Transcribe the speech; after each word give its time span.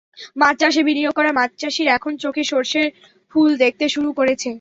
মাছ 0.37 0.55
চাষে 0.61 0.81
বিনিয়োগ 0.87 1.13
করা 1.17 1.31
মাছচাষিরা 1.39 1.91
এখন 1.97 2.13
চোখে 2.23 2.43
সরষের 2.51 2.87
ফুল 3.31 3.49
দেখতে 3.63 3.85
শুরু 3.93 4.09
করেছে। 4.19 4.49